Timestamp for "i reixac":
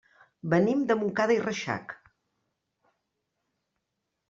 1.35-1.95